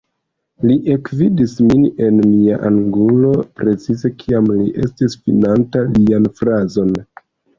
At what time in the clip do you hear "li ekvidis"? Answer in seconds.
0.67-1.51